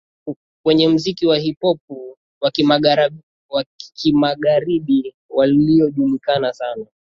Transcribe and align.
kwenye 0.63 0.87
muziki 0.87 1.27
wa 1.27 1.37
hip 1.37 1.57
hop 1.61 1.79
wa 2.41 2.51
kimagharibi 4.11 5.15
Walijulikana 5.29 6.53
sana 6.53 6.85